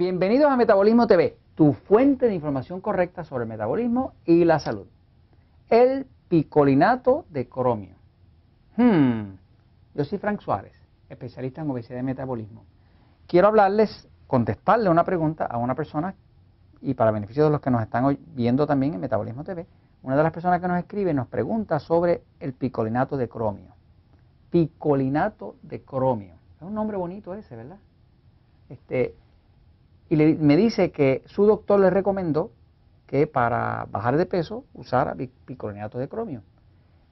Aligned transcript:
Bienvenidos 0.00 0.50
a 0.50 0.56
Metabolismo 0.56 1.06
TV, 1.06 1.36
tu 1.54 1.74
fuente 1.74 2.24
de 2.24 2.34
información 2.34 2.80
correcta 2.80 3.22
sobre 3.22 3.42
el 3.44 3.50
metabolismo 3.50 4.14
y 4.24 4.46
la 4.46 4.58
salud. 4.58 4.86
El 5.68 6.06
picolinato 6.26 7.26
de 7.28 7.46
cromio. 7.50 7.96
Hmm. 8.78 9.34
Yo 9.94 10.04
soy 10.06 10.16
Frank 10.16 10.40
Suárez, 10.40 10.72
especialista 11.10 11.60
en 11.60 11.70
obesidad 11.70 12.00
y 12.00 12.02
metabolismo. 12.02 12.64
Quiero 13.26 13.48
hablarles, 13.48 14.08
contestarle 14.26 14.88
una 14.88 15.04
pregunta 15.04 15.44
a 15.44 15.58
una 15.58 15.74
persona 15.74 16.14
y 16.80 16.94
para 16.94 17.10
beneficio 17.10 17.44
de 17.44 17.50
los 17.50 17.60
que 17.60 17.70
nos 17.70 17.82
están 17.82 18.18
viendo 18.34 18.66
también 18.66 18.94
en 18.94 19.00
Metabolismo 19.00 19.44
TV, 19.44 19.66
una 20.02 20.16
de 20.16 20.22
las 20.22 20.32
personas 20.32 20.62
que 20.62 20.68
nos 20.68 20.78
escribe 20.78 21.12
nos 21.12 21.26
pregunta 21.26 21.78
sobre 21.78 22.22
el 22.40 22.54
picolinato 22.54 23.18
de 23.18 23.28
cromio. 23.28 23.74
Picolinato 24.48 25.56
de 25.60 25.82
cromio. 25.82 26.36
Es 26.56 26.62
un 26.62 26.72
nombre 26.72 26.96
bonito 26.96 27.34
ese, 27.34 27.54
¿verdad? 27.54 27.76
Este, 28.70 29.14
y 30.10 30.16
me 30.16 30.56
dice 30.56 30.90
que 30.90 31.22
su 31.26 31.46
doctor 31.46 31.78
le 31.78 31.88
recomendó 31.88 32.50
que 33.06 33.28
para 33.28 33.86
bajar 33.90 34.16
de 34.16 34.26
peso 34.26 34.64
usara 34.74 35.16
picolinato 35.46 35.98
de 35.98 36.08
cromio. 36.08 36.42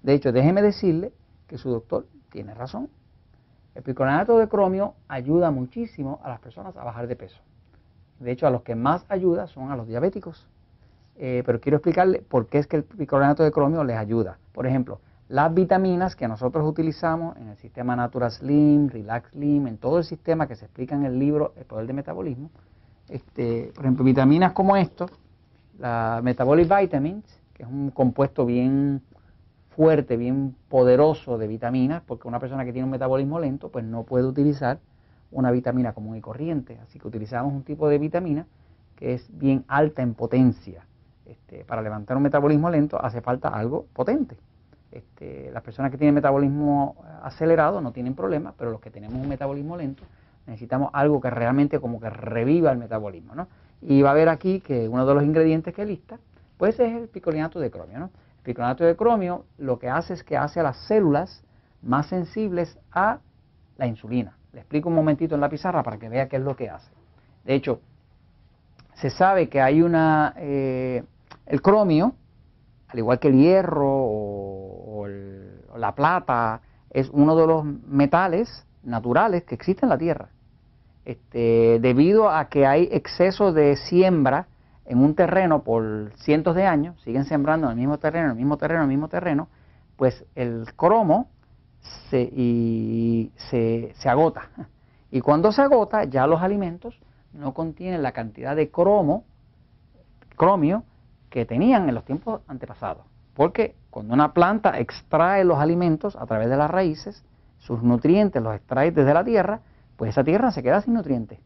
De 0.02 0.15
hecho, 0.15 0.33
déjeme 0.33 0.62
decirle 0.62 1.12
que 1.47 1.59
su 1.59 1.70
doctor 1.70 2.06
tiene 2.30 2.55
razón. 2.55 2.91
El 3.77 3.84
picolinato 3.84 4.37
de 4.39 4.48
cromio 4.48 4.95
ayuda 5.06 5.53
muchísimo 5.53 6.20
a 6.25 6.29
las 6.29 6.41
personas 6.41 6.77
a 6.77 6.83
bajar 6.83 7.06
de 7.06 7.15
peso. 7.15 7.41
De 8.19 8.33
hecho, 8.33 8.48
a 8.48 8.51
los 8.51 8.62
que 8.62 8.75
más 8.75 9.06
ayuda 9.09 9.47
son 9.47 9.70
a 9.70 9.77
los 9.77 9.87
diabéticos. 9.87 10.48
Eh, 11.17 11.44
pero 11.47 11.61
quiero 11.61 11.77
explicarle 11.77 12.22
por 12.22 12.48
qué 12.48 12.59
es 12.59 12.67
que 12.67 12.77
el 12.77 12.84
picolinato 12.84 13.44
de 13.44 13.53
cromio 13.53 13.84
les 13.84 13.97
ayuda. 13.97 14.39
Por 14.53 14.67
ejemplo, 14.67 15.00
las 15.28 15.55
vitaminas 15.55 16.17
que 16.17 16.27
nosotros 16.27 16.67
utilizamos 16.67 17.37
en 17.37 17.48
el 17.48 17.56
sistema 17.59 17.94
Natura 17.94 18.31
Slim, 18.31 18.89
Relax 18.89 19.31
Slim, 19.31 19.69
en 19.69 19.78
todo 19.78 19.98
el 19.98 20.05
sistema 20.05 20.48
que 20.48 20.56
se 20.56 20.65
explica 20.65 20.97
en 20.97 21.05
el 21.05 21.19
libro 21.19 21.53
El 21.56 21.65
Poder 21.65 21.87
de 21.87 21.92
Metabolismo, 21.92 22.50
este, 23.09 23.73
por 23.75 23.84
ejemplo, 23.84 24.05
vitaminas 24.05 24.53
como 24.53 24.77
esto, 24.77 25.06
la 25.78 26.20
Metabolic 26.23 26.69
Vitamins, 26.69 27.41
que 27.55 27.62
es 27.62 27.69
un 27.69 27.91
compuesto 27.91 28.45
bien 28.47 29.03
fuerte, 29.70 30.17
bien 30.17 30.56
poderoso 30.69 31.39
de 31.39 31.47
vitaminas, 31.47 32.03
porque 32.05 32.28
una 32.28 32.41
persona 32.41 32.65
que 32.65 32.73
tiene 32.73 32.84
un 32.84 32.91
metabolismo 32.91 33.39
lento, 33.39 33.70
pues 33.70 33.84
no 33.84 34.03
puede 34.03 34.27
utilizar 34.27 34.81
una 35.31 35.50
vitamina 35.50 35.92
común 35.92 36.17
y 36.17 36.20
corriente. 36.20 36.78
Así 36.83 36.98
que 36.98 37.06
utilizamos 37.06 37.53
un 37.53 37.62
tipo 37.62 37.89
de 37.89 37.98
vitamina 37.98 38.47
que 38.97 39.15
es 39.15 39.28
bien 39.39 39.65
alta 39.69 40.03
en 40.03 40.15
potencia. 40.15 40.84
Este, 41.27 41.65
para 41.65 41.83
levantar 41.83 42.17
un 42.17 42.22
metabolismo 42.22 42.70
lento 42.70 43.03
hace 43.03 43.20
falta 43.20 43.48
algo 43.48 43.87
potente. 43.93 44.37
Este, 44.91 45.50
las 45.53 45.62
personas 45.62 45.91
que 45.91 45.98
tienen 45.98 46.15
metabolismo 46.15 46.97
acelerado 47.22 47.81
no 47.81 47.93
tienen 47.93 48.15
problema, 48.15 48.55
pero 48.56 48.70
los 48.70 48.81
que 48.81 48.91
tenemos 48.91 49.20
un 49.20 49.28
metabolismo 49.28 49.77
lento 49.77 50.03
necesitamos 50.48 50.91
algo 50.94 51.20
que 51.20 51.30
realmente 51.30 51.78
como 51.78 52.00
que 52.00 52.08
reviva 52.08 52.72
el 52.72 52.78
metabolismo, 52.78 53.34
¿no? 53.34 53.48
Y 53.82 54.02
va 54.02 54.10
a 54.10 54.14
ver 54.14 54.28
aquí 54.28 54.60
que 54.60 54.88
uno 54.88 55.06
de 55.06 55.14
los 55.14 55.22
ingredientes 55.22 55.74
que 55.74 55.84
lista, 55.84 56.18
pues 56.56 56.80
es 56.80 56.92
el 56.92 57.08
picolinato 57.08 57.60
de 57.60 57.70
cromio, 57.70 57.98
¿no? 57.98 58.06
El 58.06 58.44
picolinato 58.44 58.84
de 58.84 58.96
cromio 58.96 59.44
lo 59.58 59.78
que 59.78 59.88
hace 59.88 60.14
es 60.14 60.24
que 60.24 60.36
hace 60.36 60.60
a 60.60 60.62
las 60.62 60.78
células 60.88 61.44
más 61.82 62.06
sensibles 62.06 62.78
a 62.91 63.19
la 63.76 63.86
insulina. 63.86 64.36
Le 64.52 64.60
explico 64.60 64.88
un 64.88 64.94
momentito 64.94 65.34
en 65.34 65.42
la 65.42 65.50
pizarra 65.50 65.82
para 65.82 65.98
que 65.98 66.08
vea 66.08 66.28
qué 66.28 66.36
es 66.36 66.42
lo 66.42 66.56
que 66.56 66.70
hace. 66.70 66.91
De 67.44 67.54
hecho, 67.54 67.80
se 68.94 69.10
sabe 69.10 69.48
que 69.48 69.60
hay 69.60 69.82
una, 69.82 70.32
eh, 70.38 71.04
el 71.46 71.60
cromio, 71.60 72.14
al 72.88 72.98
igual 72.98 73.19
que 73.19 73.28
el 73.28 73.36
hierro 73.36 73.86
o, 73.86 75.03
o 75.03 75.78
la 75.78 75.94
plata, 75.94 76.62
es 76.91 77.10
uno 77.10 77.37
de 77.37 77.47
los 77.47 77.64
metales 77.64 78.64
naturales 78.82 79.44
que 79.44 79.54
existen 79.54 79.88
en 79.88 79.91
la 79.91 79.98
Tierra. 79.98 80.31
Este, 81.08 81.78
debido 81.80 82.28
a 82.28 82.50
que 82.50 82.66
hay 82.66 82.86
exceso 82.92 83.54
de 83.54 83.76
siembra 83.76 84.46
en 84.84 84.98
un 84.98 85.14
terreno 85.14 85.62
por 85.62 86.12
cientos 86.16 86.54
de 86.54 86.66
años, 86.66 87.00
siguen 87.00 87.24
sembrando 87.24 87.66
en 87.66 87.70
el 87.70 87.78
mismo 87.78 87.96
terreno, 87.96 88.26
en 88.26 88.30
el 88.32 88.36
mismo 88.36 88.58
terreno, 88.58 88.80
en 88.80 88.91
el 88.91 88.94
mismo 88.94 89.08
terreno, 89.08 89.48
pues 89.96 90.26
el 90.34 90.66
cromo 90.76 91.30
se, 92.10 92.20
y 92.30 93.32
se, 93.36 93.94
se 93.94 94.08
agota. 94.10 94.50
Y 95.10 95.22
cuando 95.22 95.50
se 95.50 95.62
agota, 95.62 96.04
ya 96.04 96.26
los 96.26 96.42
alimentos 96.42 97.00
no 97.32 97.54
contienen 97.54 98.02
la 98.02 98.12
cantidad 98.12 98.54
de 98.54 98.70
cromo, 98.70 99.25
cromio 100.36 100.84
que 101.30 101.46
tenían 101.46 101.88
en 101.88 101.94
los 101.94 102.04
tiempos 102.04 102.42
antepasados. 102.48 103.06
Porque 103.32 103.75
cuando 103.88 104.12
una 104.12 104.34
planta 104.34 104.78
extrae 104.78 105.42
los 105.44 105.58
alimentos 105.58 106.16
a 106.16 106.26
través 106.26 106.50
de 106.50 106.58
las 106.58 106.70
raíces, 106.70 107.25
sus 107.60 107.82
nutrientes 107.82 108.42
los 108.42 108.54
extrae 108.54 108.90
desde 108.90 109.14
la 109.14 109.25
tierra, 109.25 109.62
pues 109.98 110.10
esa 110.10 110.22
tierra 110.22 110.53
se 110.53 110.62
queda 110.62 110.81
sin 110.81 110.94
nutrientes. 110.94 111.41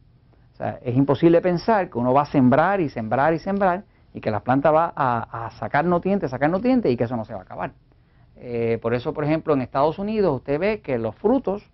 O 0.52 0.56
sea, 0.56 0.78
es 0.82 0.94
imposible 0.94 1.40
pensar 1.40 1.88
que 1.88 1.98
uno 1.98 2.12
va 2.12 2.22
a 2.22 2.26
sembrar 2.26 2.82
y 2.82 2.90
sembrar 2.90 3.32
y 3.32 3.38
sembrar 3.38 3.84
y 4.12 4.20
que 4.20 4.30
la 4.30 4.40
planta 4.40 4.70
va 4.70 4.92
a, 4.94 5.50
sacar 5.58 5.86
nutrientes, 5.86 6.30
sacar 6.30 6.50
nutrientes 6.50 6.92
y 6.92 6.96
que 6.98 7.04
eso 7.04 7.16
no 7.16 7.24
se 7.24 7.32
va 7.32 7.40
a 7.40 7.42
acabar. 7.42 7.72
Eh, 8.36 8.78
por 8.82 8.92
eso, 8.92 9.14
por 9.14 9.24
ejemplo, 9.24 9.54
en 9.54 9.62
Estados 9.62 9.98
Unidos 9.98 10.36
usted 10.36 10.60
ve 10.60 10.80
que 10.82 10.98
los 10.98 11.14
frutos 11.14 11.66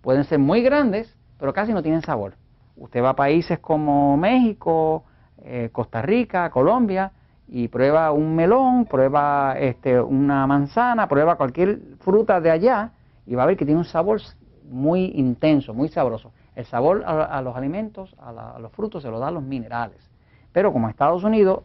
pueden 0.00 0.24
ser 0.24 0.40
muy 0.40 0.62
grandes, 0.62 1.16
pero 1.38 1.52
casi 1.52 1.72
no 1.72 1.80
tienen 1.80 2.02
sabor. 2.02 2.34
Usted 2.76 3.04
va 3.04 3.10
a 3.10 3.16
países 3.16 3.60
como 3.60 4.16
México, 4.16 5.04
eh, 5.44 5.70
Costa 5.70 6.02
Rica, 6.02 6.50
Colombia, 6.50 7.12
y 7.46 7.68
prueba 7.68 8.10
un 8.10 8.34
melón, 8.34 8.86
prueba 8.86 9.56
este, 9.56 10.00
una 10.00 10.44
manzana, 10.48 11.06
prueba 11.06 11.36
cualquier 11.36 11.78
fruta 12.00 12.40
de 12.40 12.50
allá, 12.50 12.90
y 13.26 13.36
va 13.36 13.44
a 13.44 13.46
ver 13.46 13.56
que 13.56 13.64
tiene 13.64 13.78
un 13.78 13.84
sabor 13.84 14.20
muy 14.70 15.12
intenso, 15.14 15.74
muy 15.74 15.88
sabroso. 15.88 16.32
El 16.54 16.64
sabor 16.64 17.04
a, 17.06 17.40
los 17.42 17.56
alimentos, 17.56 18.14
a, 18.18 18.58
los 18.58 18.72
frutos, 18.72 19.02
se 19.02 19.10
lo 19.10 19.18
dan 19.18 19.34
los 19.34 19.42
minerales. 19.42 19.98
Pero 20.52 20.72
como 20.72 20.88
Estados 20.88 21.22
Unidos 21.24 21.64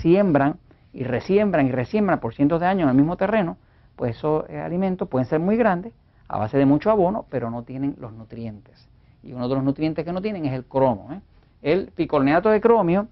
siembran 0.00 0.58
y 0.92 1.04
resiembran 1.04 1.66
y 1.66 1.72
resiembran 1.72 2.20
por 2.20 2.34
cientos 2.34 2.60
de 2.60 2.66
años 2.66 2.84
en 2.84 2.90
el 2.90 2.94
mismo 2.94 3.16
terreno, 3.16 3.56
pues 3.96 4.16
esos 4.16 4.48
eh, 4.48 4.58
alimentos 4.58 5.08
pueden 5.08 5.26
ser 5.26 5.40
muy 5.40 5.56
grandes, 5.56 5.92
a 6.28 6.38
base 6.38 6.56
de 6.56 6.66
mucho 6.66 6.90
abono, 6.90 7.26
pero 7.30 7.50
no 7.50 7.64
tienen 7.64 7.96
los 7.98 8.12
nutrientes. 8.12 8.88
Y 9.22 9.32
uno 9.32 9.48
de 9.48 9.56
los 9.56 9.64
nutrientes 9.64 10.04
que 10.04 10.12
no 10.12 10.22
tienen 10.22 10.46
es 10.46 10.52
el 10.52 10.64
cromo. 10.64 11.12
¿eh? 11.12 11.20
El 11.62 11.88
picolinato 11.88 12.48
de 12.50 12.60
cromio, 12.60 13.08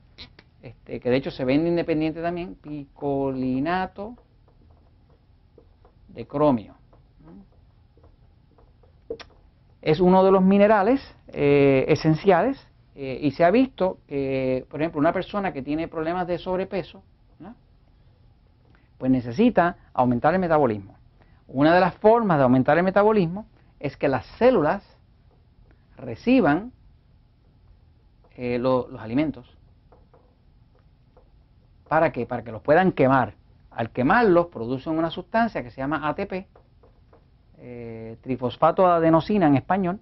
este, 0.63 1.01
que 1.01 1.11
de 1.11 1.17
hecho 1.17 1.31
se 1.31 1.45
vende 1.45 1.69
independiente 1.69 2.23
también, 2.23 2.55
picolinato 2.55 4.15
de 6.09 6.27
cromio 6.27 6.76
es 9.87 10.01
uno 10.01 10.25
de 10.25 10.33
los 10.33 10.43
minerales 10.43 11.01
eh, 11.29 11.85
esenciales 11.87 12.59
eh, 12.97 13.21
y 13.23 13.31
se 13.31 13.45
ha 13.45 13.53
visto 13.53 13.99
que, 14.09 14.67
por 14.69 14.81
ejemplo, 14.81 14.99
una 14.99 15.13
persona 15.13 15.53
que 15.53 15.63
tiene 15.63 15.87
problemas 15.87 16.27
de 16.27 16.39
sobrepeso, 16.39 17.05
pues 18.99 19.13
necesita 19.13 19.77
aumentar 19.95 20.35
el 20.35 20.41
metabolismo. 20.41 20.97
Una 21.47 21.73
de 21.73 21.81
las 21.81 21.95
formas 21.95 22.39
de 22.39 22.43
aumentar 22.43 22.77
el 22.79 22.83
metabolismo 22.83 23.47
es 23.79 23.97
que 23.97 24.09
las 24.09 24.27
células 24.39 24.83
reciban 25.97 26.73
eh, 28.37 28.59
los 28.59 28.87
alimentos. 28.99 29.57
¿Para 31.87 32.11
qué? 32.11 32.27
Para 32.27 32.43
que 32.43 32.51
los 32.51 32.63
puedan 32.63 32.91
quemar. 32.91 33.35
Al 33.71 33.91
quemarlos 33.91 34.47
producen 34.47 34.99
una 34.99 35.11
sustancia 35.11 35.63
que 35.63 35.71
se 35.71 35.81
llama 35.81 36.09
ATP, 36.09 36.49
eh, 37.59 38.17
trifosfato 38.23 38.87
adenosina 38.87 39.47
en 39.47 39.57
español, 39.57 40.01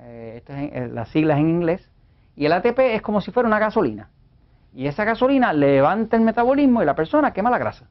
eh, 0.00 0.34
estas 0.36 0.62
es 0.62 0.72
eh, 0.72 0.88
las 0.88 1.08
siglas 1.10 1.38
en 1.38 1.48
inglés, 1.48 1.90
y 2.36 2.46
el 2.46 2.52
ATP 2.52 2.78
es 2.78 3.02
como 3.02 3.20
si 3.20 3.30
fuera 3.30 3.48
una 3.48 3.58
gasolina. 3.58 4.10
Y 4.74 4.86
esa 4.86 5.04
gasolina 5.04 5.52
levanta 5.52 6.16
el 6.16 6.22
metabolismo 6.22 6.82
y 6.82 6.86
la 6.86 6.94
persona 6.94 7.32
quema 7.32 7.50
la 7.50 7.58
grasa. 7.58 7.88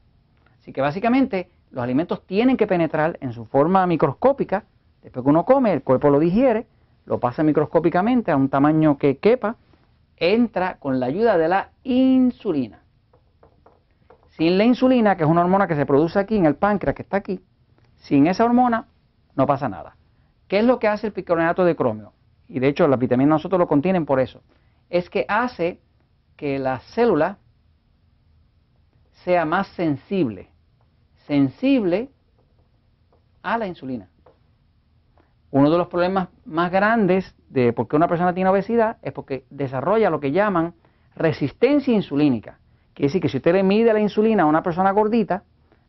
Así 0.60 0.72
que 0.72 0.80
básicamente 0.80 1.50
los 1.70 1.82
alimentos 1.82 2.24
tienen 2.26 2.56
que 2.56 2.66
penetrar 2.66 3.18
en 3.20 3.32
su 3.32 3.44
forma 3.44 3.86
microscópica, 3.86 4.64
después 5.02 5.24
que 5.24 5.30
uno 5.30 5.44
come, 5.44 5.72
el 5.72 5.82
cuerpo 5.82 6.10
lo 6.10 6.18
digiere, 6.18 6.66
lo 7.04 7.18
pasa 7.20 7.42
microscópicamente 7.42 8.30
a 8.30 8.36
un 8.36 8.48
tamaño 8.48 8.98
que 8.98 9.18
quepa, 9.18 9.56
entra 10.16 10.78
con 10.78 10.98
la 10.98 11.06
ayuda 11.06 11.38
de 11.38 11.48
la 11.48 11.70
insulina. 11.84 12.80
Sin 14.30 14.58
la 14.58 14.64
insulina, 14.64 15.16
que 15.16 15.24
es 15.24 15.28
una 15.28 15.40
hormona 15.40 15.66
que 15.66 15.76
se 15.76 15.86
produce 15.86 16.18
aquí 16.18 16.36
en 16.36 16.46
el 16.46 16.56
páncreas, 16.56 16.94
que 16.94 17.02
está 17.02 17.16
aquí, 17.16 17.40
sin 17.96 18.26
esa 18.26 18.44
hormona 18.44 18.86
no 19.36 19.46
pasa 19.46 19.68
nada. 19.68 19.96
¿Qué 20.48 20.58
es 20.58 20.64
lo 20.64 20.78
que 20.78 20.88
hace 20.88 21.08
el 21.08 21.12
picolinato 21.12 21.64
de 21.64 21.76
cromio? 21.76 22.12
Y 22.48 22.58
de 22.58 22.68
hecho 22.68 22.88
las 22.88 22.98
vitaminas 22.98 23.30
nosotros 23.30 23.58
lo 23.58 23.68
contienen 23.68 24.06
por 24.06 24.20
eso. 24.20 24.42
Es 24.90 25.10
que 25.10 25.24
hace 25.28 25.80
que 26.36 26.58
la 26.58 26.80
célula 26.94 27.38
sea 29.24 29.44
más 29.44 29.68
sensible. 29.68 30.48
Sensible 31.26 32.10
a 33.42 33.58
la 33.58 33.66
insulina. 33.66 34.08
Uno 35.50 35.70
de 35.70 35.78
los 35.78 35.88
problemas 35.88 36.28
más 36.44 36.70
grandes 36.70 37.34
de 37.48 37.72
por 37.72 37.88
qué 37.88 37.96
una 37.96 38.08
persona 38.08 38.34
tiene 38.34 38.50
obesidad 38.50 38.98
es 39.02 39.12
porque 39.12 39.44
desarrolla 39.50 40.10
lo 40.10 40.20
que 40.20 40.32
llaman 40.32 40.74
resistencia 41.14 41.94
insulínica. 41.94 42.58
Quiere 42.94 43.08
decir 43.08 43.22
que 43.22 43.28
si 43.28 43.38
usted 43.38 43.54
le 43.54 43.62
mide 43.62 43.92
la 43.92 44.00
insulina 44.00 44.44
a 44.44 44.46
una 44.46 44.62
persona 44.62 44.90
gordita, 44.90 45.44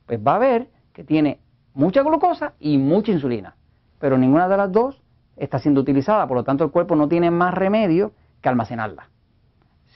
pues 0.06 0.20
va 0.26 0.36
a 0.36 0.40
ver 0.40 0.70
que 0.94 1.04
tiene 1.04 1.40
mucha 1.78 2.02
glucosa 2.02 2.54
y 2.60 2.80
mucha 2.80 3.12
insulina, 3.12 3.56
pero 4.00 4.18
ninguna 4.18 4.50
de 4.50 4.58
las 4.58 4.72
dos 4.72 5.02
está 5.36 5.60
siendo 5.60 5.82
utilizada, 5.82 6.28
por 6.28 6.36
lo 6.36 6.44
tanto 6.44 6.64
el 6.64 6.72
cuerpo 6.72 6.96
no 6.96 7.08
tiene 7.08 7.30
más 7.30 7.54
remedio 7.54 8.14
que 8.42 8.50
almacenarla. 8.50 9.10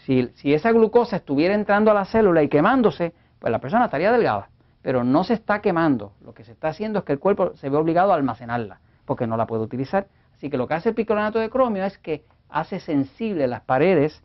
Si, 0.05 0.29
si 0.35 0.53
esa 0.53 0.71
glucosa 0.71 1.15
estuviera 1.15 1.55
entrando 1.55 1.89
a 1.89 1.95
la 1.95 2.05
célula 2.05 2.43
y 2.43 2.49
quemándose, 2.49 3.13
pues 3.39 3.51
la 3.51 3.59
persona 3.59 3.85
estaría 3.85 4.11
delgada. 4.11 4.49
Pero 4.83 5.03
no 5.03 5.23
se 5.23 5.33
está 5.33 5.61
quemando. 5.61 6.13
Lo 6.23 6.33
que 6.33 6.43
se 6.43 6.51
está 6.51 6.69
haciendo 6.69 6.99
es 6.99 7.05
que 7.05 7.13
el 7.13 7.19
cuerpo 7.19 7.55
se 7.55 7.69
ve 7.69 7.77
obligado 7.77 8.11
a 8.11 8.15
almacenarla, 8.15 8.79
porque 9.05 9.25
no 9.25 9.35
la 9.35 9.47
puede 9.47 9.63
utilizar. 9.63 10.07
Así 10.35 10.49
que 10.49 10.57
lo 10.57 10.67
que 10.67 10.75
hace 10.75 10.89
el 10.89 10.95
picolinato 10.95 11.39
de 11.39 11.49
cromio 11.49 11.83
es 11.83 11.97
que 11.97 12.25
hace 12.49 12.79
sensible 12.79 13.47
las 13.47 13.61
paredes 13.61 14.23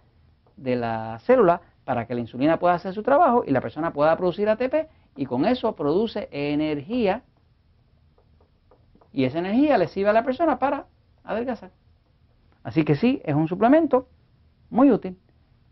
de 0.57 0.77
la 0.77 1.19
célula 1.21 1.63
para 1.85 2.07
que 2.07 2.15
la 2.15 2.21
insulina 2.21 2.59
pueda 2.59 2.75
hacer 2.75 2.93
su 2.93 3.03
trabajo 3.03 3.45
y 3.47 3.51
la 3.51 3.61
persona 3.63 3.93
pueda 3.93 4.17
producir 4.17 4.49
ATP 4.49 4.89
y 5.17 5.25
con 5.25 5.47
eso 5.47 5.75
produce 5.75 6.29
energía 6.31 7.23
y 9.17 9.25
esa 9.25 9.39
energía 9.39 9.79
le 9.79 9.89
sirve 9.89 10.11
a 10.11 10.13
la 10.13 10.25
persona 10.25 10.59
para 10.59 10.85
adelgazar. 11.25 11.71
Así 12.63 12.85
que 12.85 12.97
sí, 12.97 13.23
es 13.25 13.35
un 13.35 13.49
suplemento 13.49 14.11
muy 14.69 14.93
útil 14.93 15.17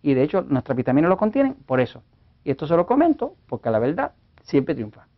y 0.00 0.14
de 0.14 0.22
hecho 0.22 0.40
nuestras 0.40 0.74
vitaminas 0.74 1.10
lo 1.10 1.18
contienen 1.18 1.52
por 1.52 1.78
eso. 1.78 2.02
Y 2.42 2.52
esto 2.52 2.66
se 2.66 2.74
lo 2.74 2.86
comento 2.86 3.36
porque 3.46 3.68
la 3.68 3.78
verdad 3.78 4.12
siempre 4.44 4.74
triunfa. 4.74 5.08